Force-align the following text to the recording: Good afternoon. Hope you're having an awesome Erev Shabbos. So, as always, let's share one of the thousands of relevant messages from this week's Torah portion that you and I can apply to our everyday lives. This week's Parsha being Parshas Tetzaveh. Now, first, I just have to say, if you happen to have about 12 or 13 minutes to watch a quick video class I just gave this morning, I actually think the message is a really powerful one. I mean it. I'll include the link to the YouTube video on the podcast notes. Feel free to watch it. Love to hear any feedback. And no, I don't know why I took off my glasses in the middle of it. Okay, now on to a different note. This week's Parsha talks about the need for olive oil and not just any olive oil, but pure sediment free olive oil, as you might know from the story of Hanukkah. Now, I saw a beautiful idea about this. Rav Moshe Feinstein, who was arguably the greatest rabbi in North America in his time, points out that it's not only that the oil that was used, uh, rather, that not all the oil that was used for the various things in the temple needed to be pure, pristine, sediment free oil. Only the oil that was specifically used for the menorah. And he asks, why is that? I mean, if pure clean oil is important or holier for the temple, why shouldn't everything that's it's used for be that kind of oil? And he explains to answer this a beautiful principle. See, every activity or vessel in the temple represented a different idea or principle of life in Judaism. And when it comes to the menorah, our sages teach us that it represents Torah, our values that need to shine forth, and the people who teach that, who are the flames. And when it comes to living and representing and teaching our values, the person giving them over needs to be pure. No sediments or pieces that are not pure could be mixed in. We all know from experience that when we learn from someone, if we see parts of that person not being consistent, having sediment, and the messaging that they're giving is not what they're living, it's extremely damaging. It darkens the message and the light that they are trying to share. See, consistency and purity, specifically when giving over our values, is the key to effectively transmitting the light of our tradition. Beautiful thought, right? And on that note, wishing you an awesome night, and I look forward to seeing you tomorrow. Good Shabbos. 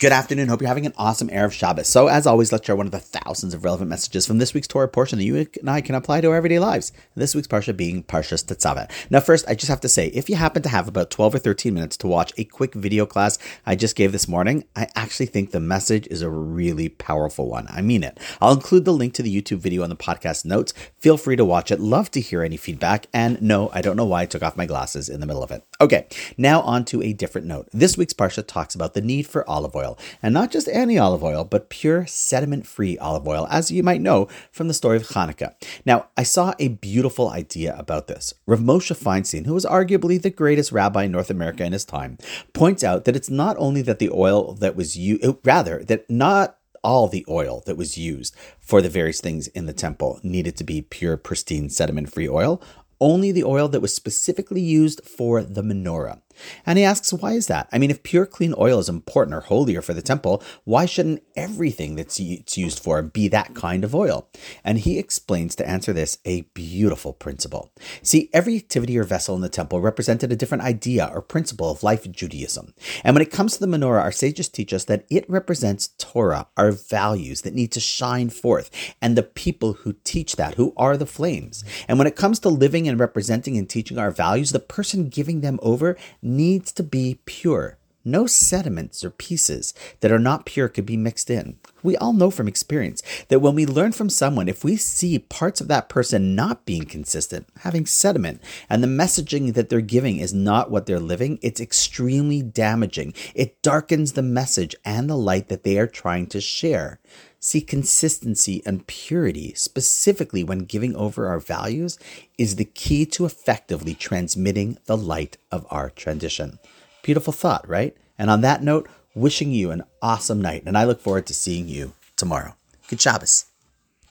Good 0.00 0.12
afternoon. 0.12 0.48
Hope 0.48 0.62
you're 0.62 0.68
having 0.68 0.86
an 0.86 0.94
awesome 0.96 1.28
Erev 1.28 1.52
Shabbos. 1.52 1.86
So, 1.86 2.06
as 2.06 2.26
always, 2.26 2.52
let's 2.52 2.66
share 2.66 2.74
one 2.74 2.86
of 2.86 2.90
the 2.90 2.98
thousands 2.98 3.52
of 3.52 3.64
relevant 3.64 3.90
messages 3.90 4.26
from 4.26 4.38
this 4.38 4.54
week's 4.54 4.66
Torah 4.66 4.88
portion 4.88 5.18
that 5.18 5.26
you 5.26 5.36
and 5.36 5.68
I 5.68 5.82
can 5.82 5.94
apply 5.94 6.22
to 6.22 6.30
our 6.30 6.36
everyday 6.36 6.58
lives. 6.58 6.90
This 7.14 7.34
week's 7.34 7.48
Parsha 7.48 7.76
being 7.76 8.02
Parshas 8.02 8.42
Tetzaveh. 8.42 8.90
Now, 9.10 9.20
first, 9.20 9.46
I 9.46 9.54
just 9.54 9.68
have 9.68 9.82
to 9.82 9.90
say, 9.90 10.06
if 10.06 10.30
you 10.30 10.36
happen 10.36 10.62
to 10.62 10.70
have 10.70 10.88
about 10.88 11.10
12 11.10 11.34
or 11.34 11.38
13 11.38 11.74
minutes 11.74 11.98
to 11.98 12.06
watch 12.06 12.32
a 12.38 12.44
quick 12.44 12.72
video 12.72 13.04
class 13.04 13.38
I 13.66 13.76
just 13.76 13.94
gave 13.94 14.12
this 14.12 14.26
morning, 14.26 14.64
I 14.74 14.86
actually 14.96 15.26
think 15.26 15.50
the 15.50 15.60
message 15.60 16.06
is 16.06 16.22
a 16.22 16.30
really 16.30 16.88
powerful 16.88 17.50
one. 17.50 17.66
I 17.68 17.82
mean 17.82 18.02
it. 18.02 18.16
I'll 18.40 18.54
include 18.54 18.86
the 18.86 18.94
link 18.94 19.12
to 19.16 19.22
the 19.22 19.42
YouTube 19.42 19.58
video 19.58 19.82
on 19.82 19.90
the 19.90 19.96
podcast 19.96 20.46
notes. 20.46 20.72
Feel 20.98 21.18
free 21.18 21.36
to 21.36 21.44
watch 21.44 21.70
it. 21.70 21.78
Love 21.78 22.10
to 22.12 22.22
hear 22.22 22.42
any 22.42 22.56
feedback. 22.56 23.06
And 23.12 23.42
no, 23.42 23.68
I 23.74 23.82
don't 23.82 23.98
know 23.98 24.06
why 24.06 24.22
I 24.22 24.26
took 24.26 24.42
off 24.42 24.56
my 24.56 24.64
glasses 24.64 25.10
in 25.10 25.20
the 25.20 25.26
middle 25.26 25.42
of 25.42 25.50
it. 25.50 25.62
Okay, 25.80 26.06
now 26.36 26.60
on 26.60 26.84
to 26.86 27.02
a 27.02 27.14
different 27.14 27.46
note. 27.46 27.66
This 27.72 27.96
week's 27.96 28.12
Parsha 28.12 28.46
talks 28.46 28.74
about 28.74 28.92
the 28.92 29.00
need 29.00 29.26
for 29.26 29.48
olive 29.48 29.74
oil 29.74 29.98
and 30.22 30.34
not 30.34 30.50
just 30.50 30.68
any 30.68 30.98
olive 30.98 31.24
oil, 31.24 31.42
but 31.42 31.70
pure 31.70 32.06
sediment 32.06 32.66
free 32.66 32.98
olive 32.98 33.26
oil, 33.26 33.46
as 33.50 33.70
you 33.70 33.82
might 33.82 34.02
know 34.02 34.28
from 34.52 34.68
the 34.68 34.74
story 34.74 34.98
of 34.98 35.08
Hanukkah. 35.08 35.54
Now, 35.86 36.08
I 36.18 36.22
saw 36.22 36.52
a 36.58 36.68
beautiful 36.68 37.30
idea 37.30 37.74
about 37.78 38.08
this. 38.08 38.34
Rav 38.44 38.60
Moshe 38.60 38.94
Feinstein, 38.94 39.46
who 39.46 39.54
was 39.54 39.64
arguably 39.64 40.20
the 40.20 40.28
greatest 40.28 40.70
rabbi 40.70 41.04
in 41.04 41.12
North 41.12 41.30
America 41.30 41.64
in 41.64 41.72
his 41.72 41.86
time, 41.86 42.18
points 42.52 42.84
out 42.84 43.06
that 43.06 43.16
it's 43.16 43.30
not 43.30 43.56
only 43.58 43.80
that 43.80 44.00
the 44.00 44.10
oil 44.10 44.52
that 44.56 44.76
was 44.76 44.98
used, 44.98 45.24
uh, 45.24 45.32
rather, 45.44 45.82
that 45.84 46.10
not 46.10 46.58
all 46.84 47.08
the 47.08 47.24
oil 47.28 47.62
that 47.64 47.76
was 47.76 47.96
used 47.96 48.34
for 48.58 48.82
the 48.82 48.88
various 48.88 49.20
things 49.20 49.48
in 49.48 49.64
the 49.66 49.72
temple 49.72 50.20
needed 50.22 50.56
to 50.56 50.64
be 50.64 50.82
pure, 50.82 51.16
pristine, 51.16 51.70
sediment 51.70 52.12
free 52.12 52.28
oil. 52.28 52.60
Only 53.00 53.32
the 53.32 53.44
oil 53.44 53.68
that 53.68 53.80
was 53.80 53.94
specifically 53.94 54.60
used 54.60 55.02
for 55.04 55.42
the 55.42 55.62
menorah. 55.62 56.20
And 56.64 56.78
he 56.78 56.84
asks, 56.84 57.12
why 57.12 57.32
is 57.32 57.46
that? 57.48 57.68
I 57.72 57.78
mean, 57.78 57.90
if 57.90 58.02
pure 58.02 58.26
clean 58.26 58.54
oil 58.58 58.78
is 58.78 58.88
important 58.88 59.34
or 59.34 59.40
holier 59.40 59.82
for 59.82 59.94
the 59.94 60.02
temple, 60.02 60.42
why 60.64 60.86
shouldn't 60.86 61.22
everything 61.36 61.96
that's 61.96 62.18
it's 62.20 62.56
used 62.56 62.78
for 62.78 63.02
be 63.02 63.28
that 63.28 63.54
kind 63.54 63.84
of 63.84 63.94
oil? 63.94 64.28
And 64.64 64.78
he 64.78 64.98
explains 64.98 65.54
to 65.56 65.68
answer 65.68 65.92
this 65.92 66.18
a 66.24 66.42
beautiful 66.54 67.12
principle. 67.12 67.72
See, 68.02 68.30
every 68.32 68.56
activity 68.56 68.98
or 68.98 69.04
vessel 69.04 69.34
in 69.34 69.40
the 69.40 69.48
temple 69.48 69.80
represented 69.80 70.32
a 70.32 70.36
different 70.36 70.64
idea 70.64 71.10
or 71.12 71.22
principle 71.22 71.70
of 71.70 71.82
life 71.82 72.06
in 72.06 72.12
Judaism. 72.12 72.74
And 73.04 73.14
when 73.14 73.22
it 73.22 73.30
comes 73.30 73.54
to 73.54 73.60
the 73.60 73.66
menorah, 73.66 74.02
our 74.02 74.12
sages 74.12 74.48
teach 74.48 74.72
us 74.72 74.84
that 74.84 75.06
it 75.10 75.28
represents 75.28 75.88
Torah, 75.98 76.48
our 76.56 76.72
values 76.72 77.42
that 77.42 77.54
need 77.54 77.72
to 77.72 77.80
shine 77.80 78.30
forth, 78.30 78.70
and 79.00 79.16
the 79.16 79.22
people 79.22 79.74
who 79.74 79.94
teach 80.04 80.36
that, 80.36 80.54
who 80.54 80.72
are 80.76 80.96
the 80.96 81.06
flames. 81.06 81.64
And 81.88 81.98
when 81.98 82.06
it 82.06 82.16
comes 82.16 82.38
to 82.40 82.48
living 82.48 82.88
and 82.88 82.98
representing 82.98 83.56
and 83.56 83.68
teaching 83.68 83.98
our 83.98 84.10
values, 84.10 84.52
the 84.52 84.58
person 84.60 85.08
giving 85.08 85.40
them 85.40 85.58
over 85.62 85.96
needs 86.36 86.72
to 86.72 86.82
be 86.82 87.20
pure. 87.26 87.76
No 88.02 88.26
sediments 88.26 89.04
or 89.04 89.10
pieces 89.10 89.74
that 90.00 90.10
are 90.10 90.18
not 90.18 90.46
pure 90.46 90.68
could 90.68 90.86
be 90.86 90.96
mixed 90.96 91.28
in. 91.28 91.58
We 91.82 91.98
all 91.98 92.14
know 92.14 92.30
from 92.30 92.48
experience 92.48 93.02
that 93.28 93.40
when 93.40 93.54
we 93.54 93.66
learn 93.66 93.92
from 93.92 94.08
someone, 94.08 94.48
if 94.48 94.64
we 94.64 94.76
see 94.76 95.18
parts 95.18 95.60
of 95.60 95.68
that 95.68 95.90
person 95.90 96.34
not 96.34 96.64
being 96.64 96.86
consistent, 96.86 97.46
having 97.58 97.84
sediment, 97.84 98.40
and 98.70 98.82
the 98.82 98.88
messaging 98.88 99.52
that 99.52 99.68
they're 99.68 99.82
giving 99.82 100.18
is 100.18 100.32
not 100.32 100.70
what 100.70 100.86
they're 100.86 100.98
living, 100.98 101.38
it's 101.42 101.60
extremely 101.60 102.40
damaging. 102.40 103.12
It 103.34 103.60
darkens 103.60 104.12
the 104.12 104.22
message 104.22 104.74
and 104.82 105.10
the 105.10 105.16
light 105.16 105.48
that 105.48 105.62
they 105.62 105.78
are 105.78 105.86
trying 105.86 106.26
to 106.28 106.40
share. 106.40 107.00
See, 107.42 107.62
consistency 107.62 108.62
and 108.66 108.86
purity, 108.86 109.54
specifically 109.54 110.44
when 110.44 110.60
giving 110.60 110.94
over 110.94 111.26
our 111.26 111.40
values, 111.40 111.98
is 112.36 112.56
the 112.56 112.66
key 112.66 113.06
to 113.06 113.24
effectively 113.24 113.94
transmitting 113.94 114.76
the 114.84 114.96
light 114.96 115.38
of 115.50 115.66
our 115.70 115.88
tradition. 115.88 116.58
Beautiful 117.02 117.32
thought, 117.32 117.66
right? 117.66 117.96
And 118.18 118.28
on 118.28 118.42
that 118.42 118.62
note, 118.62 118.90
wishing 119.14 119.52
you 119.52 119.70
an 119.70 119.84
awesome 120.02 120.42
night, 120.42 120.64
and 120.66 120.76
I 120.76 120.84
look 120.84 121.00
forward 121.00 121.26
to 121.28 121.34
seeing 121.34 121.66
you 121.66 121.94
tomorrow. 122.14 122.56
Good 122.88 123.00
Shabbos. 123.00 123.49